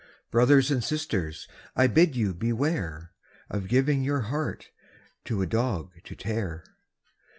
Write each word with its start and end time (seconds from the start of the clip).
Brothers 0.31 0.71
and 0.71 0.83
sisters, 0.83 1.47
I 1.75 1.85
bid 1.85 2.15
you 2.15 2.33
beware 2.33 3.11
Of 3.51 3.67
giving 3.67 4.01
your 4.03 4.21
heart 4.21 4.71
to 5.25 5.43
a 5.43 5.45
dog 5.45 5.91
to 6.05 6.15
tear. 6.15 6.63